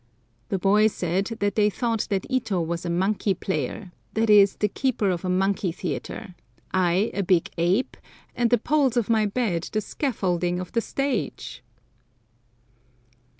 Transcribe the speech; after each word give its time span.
The 0.49 0.57
boy 0.57 0.87
said 0.87 1.25
that 1.41 1.53
they 1.53 1.69
thought 1.69 2.07
that 2.09 2.25
Ito 2.27 2.59
was 2.59 2.85
a 2.87 2.89
monkey 2.89 3.35
player, 3.35 3.91
i.e. 4.15 4.45
the 4.45 4.67
keeper 4.67 5.11
of 5.11 5.23
a 5.23 5.29
monkey 5.29 5.71
theatre, 5.71 6.33
I 6.73 7.11
a 7.13 7.21
big 7.21 7.51
ape, 7.59 7.95
and 8.33 8.49
the 8.49 8.57
poles 8.57 8.97
of 8.97 9.11
my 9.11 9.27
bed 9.27 9.69
the 9.71 9.79
scaffolding 9.79 10.59
of 10.59 10.71
the 10.71 10.81
stage! 10.81 11.61